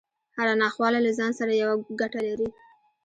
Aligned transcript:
هره 0.35 0.53
ناخواله 0.61 0.99
له 1.05 1.11
ځان 1.17 1.31
سره 1.39 1.53
يوه 1.61 1.75
ګټه 2.01 2.19
لري. 2.27 2.47